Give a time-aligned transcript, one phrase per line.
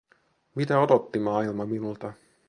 [0.55, 2.13] Mitä odotti maailma minulta?